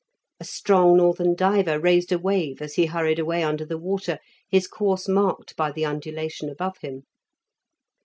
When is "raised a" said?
1.79-2.17